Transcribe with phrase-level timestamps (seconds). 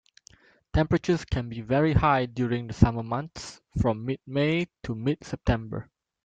[0.73, 5.91] Temperatures can be very high during the summer months, from mid-May to mid-September.